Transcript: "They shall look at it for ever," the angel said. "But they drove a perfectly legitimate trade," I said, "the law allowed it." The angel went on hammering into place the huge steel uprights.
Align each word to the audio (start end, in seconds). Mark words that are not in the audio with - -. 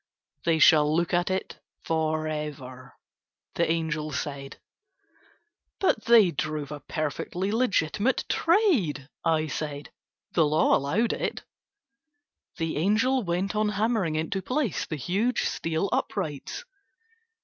"They 0.45 0.57
shall 0.57 0.91
look 0.95 1.13
at 1.13 1.29
it 1.29 1.59
for 1.83 2.27
ever," 2.27 2.95
the 3.53 3.69
angel 3.69 4.11
said. 4.11 4.57
"But 5.79 6.05
they 6.05 6.31
drove 6.31 6.71
a 6.71 6.79
perfectly 6.79 7.51
legitimate 7.51 8.25
trade," 8.27 9.07
I 9.23 9.45
said, 9.45 9.91
"the 10.33 10.47
law 10.47 10.75
allowed 10.75 11.13
it." 11.13 11.43
The 12.57 12.77
angel 12.77 13.21
went 13.21 13.55
on 13.55 13.69
hammering 13.69 14.15
into 14.15 14.41
place 14.41 14.87
the 14.87 14.95
huge 14.95 15.43
steel 15.43 15.87
uprights. 15.91 16.65